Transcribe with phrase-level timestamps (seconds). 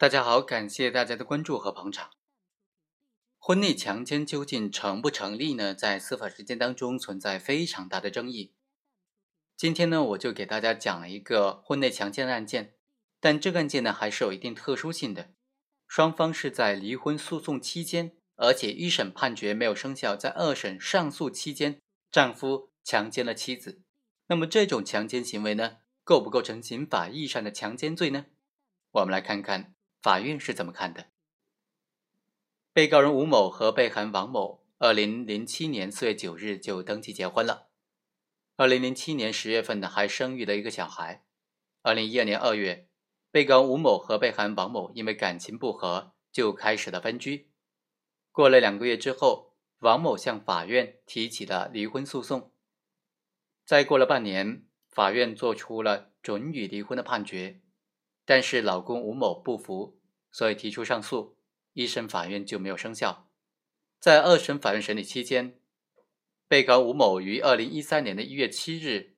[0.00, 2.10] 大家好，感谢大家的关注和捧场。
[3.36, 5.74] 婚内强奸究竟成不成立呢？
[5.74, 8.54] 在司法实践当中存在非常大的争议。
[9.56, 12.74] 今天呢，我就给大家讲了一个婚内强奸的案件，
[13.18, 15.30] 但这个案件呢还是有一定特殊性的。
[15.88, 21.80] 双方是在离婚诉讼期间，而且一审判决没有生效，在二审上诉期间，
[22.12, 23.82] 丈夫强奸了妻子。
[24.28, 28.26] 那么这种强奸行为呢，构不构成刑法意义上的强奸罪呢？
[28.92, 29.74] 我们来看看。
[30.00, 31.06] 法院是怎么看的？
[32.72, 37.68] 被告人吴某和被害人王某，二零零七年四月九日就登记结婚了。
[38.56, 41.24] 二零零七年十月份呢，还生育了一个小孩。
[41.82, 42.88] 二零一二年二月，
[43.30, 47.50] 被告吴某和被害人王某因为感情不和，就开始了分居。
[48.30, 52.52] 过了两个月之后，王某向法院提起了离婚诉讼。
[53.64, 57.60] 再过了半年，法院作出了准予离婚的判决。
[58.28, 59.96] 但是老公吴某不服，
[60.30, 61.38] 所以提出上诉，
[61.72, 63.26] 一审法院就没有生效。
[63.98, 65.58] 在二审法院审理期间，
[66.46, 69.14] 被告吴某于二零一三年的一月七日，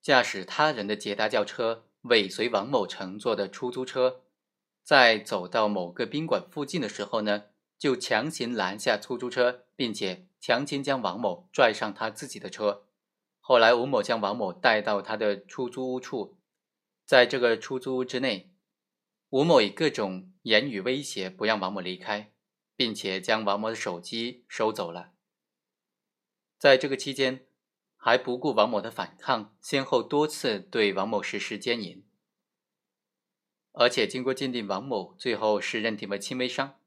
[0.00, 4.22] 驾驶他人的捷达轿车尾随王某乘坐的出租车，
[4.82, 7.48] 在走到某个宾馆附近的时候呢，
[7.78, 12.86] 就强行拦下出租车，并且强行将王某拽上他自己的车。
[13.40, 16.38] 后来吴某将王某带到他的出租屋处。
[17.10, 18.52] 在这个出租屋之内，
[19.30, 22.30] 吴某以各种言语威胁不让王某离开，
[22.76, 25.10] 并且将王某的手机收走了。
[26.56, 27.46] 在这个期间，
[27.96, 32.04] 还不顾王某的反抗，先后多次对王某实施奸淫。
[33.72, 36.78] 而且经过鉴定，王某最后是认定为轻微伤。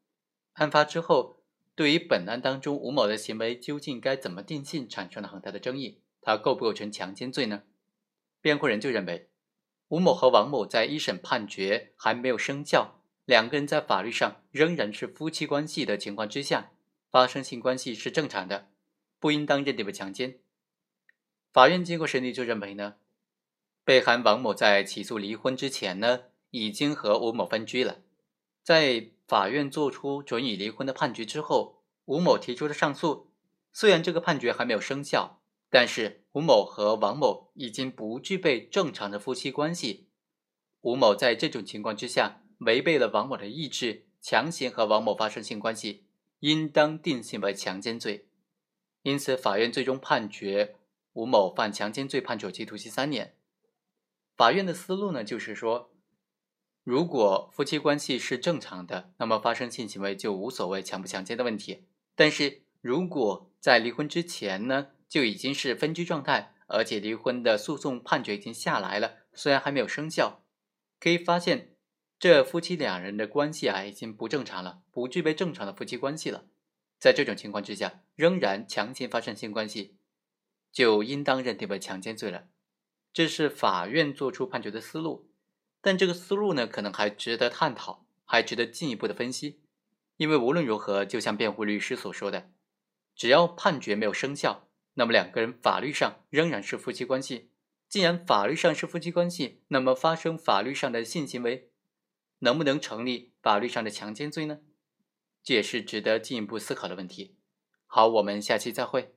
[0.53, 1.43] 案发之后，
[1.75, 5.99] 对于本案当中吴某的行为究竟该怎么定性，产生了很大的争议。
[6.21, 7.63] 他构不构成强奸罪呢？
[8.39, 9.27] 辩护人就认为。
[9.89, 16.71] 吴某和王某在一审判决还没有生效，两个人在法律上仍然是夫妻关系的情况之下，
[17.11, 18.69] 发生性关系是正常的，
[19.19, 20.39] 不应当认定为强奸。
[21.51, 22.95] 法院经过审理就认为呢，
[23.83, 27.99] 被害王某在起诉离婚之前呢，已经和吴某分居了。
[28.63, 33.29] 在法院作出准予离婚的判决之后，吴某提出了上诉，
[33.71, 35.39] 虽然这个判决还没有生效。
[35.69, 40.07] 但是吴某和王某已经不具备正常的夫妻关系，
[40.81, 46.05] 吴某在这种情况之下违背了王某的意志，强行和王某发生性关系，
[46.39, 48.27] 应当定性为强奸罪。
[49.03, 50.75] 因此，法院最终判决
[51.13, 53.35] 吴某犯强奸罪，判处其徒刑三年。
[54.35, 55.91] 法院的思路呢，就是说，
[56.83, 61.83] 如果夫妻关系是正常的，那么发生性行为就无所谓强不强奸的问题。
[62.15, 64.87] 但是如果在离婚之前呢？
[65.13, 70.43] 就已经是分居状态，而且离婚的诉讼判决已经下来了，虽然还没有生效，
[70.99, 71.75] 可以发现
[72.17, 76.45] 这夫妻两人的关系啊已经不正常了，不具备正常的夫妻关系了。
[76.97, 79.97] 在这种情况之下，仍然强行发生性关系，
[80.71, 82.47] 就应当认定为强奸罪了。
[83.13, 85.29] 这是法院作出判决的思路，
[85.79, 89.61] 但这个思路呢，可能还值得探讨，还值得进一步的分析。
[90.17, 92.49] 因为无论如何，就像辩护律师所说的，
[93.15, 94.67] 只要判决没有生效。
[94.95, 97.49] 那么两个人法律上仍然是夫妻关系。
[97.87, 101.69] 既然法律上是夫妻关系，那么发生法律上的性行为，
[102.39, 104.59] 能不能成立法律上的强奸罪呢？
[105.43, 107.35] 这也是值得进一步思考的问题。
[107.85, 109.13] 好，我们下期再会。